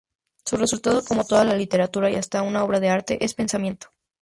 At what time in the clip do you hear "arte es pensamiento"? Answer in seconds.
2.89-3.89